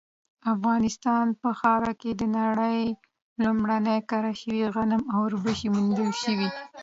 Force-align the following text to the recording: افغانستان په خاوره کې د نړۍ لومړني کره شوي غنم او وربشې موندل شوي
افغانستان 0.53 1.25
په 1.41 1.49
خاوره 1.59 1.93
کې 2.01 2.11
د 2.15 2.21
نړۍ 2.39 2.81
لومړني 3.43 3.97
کره 4.11 4.33
شوي 4.41 4.63
غنم 4.75 5.03
او 5.13 5.19
وربشې 5.25 5.67
موندل 5.75 6.11
شوي 6.23 6.49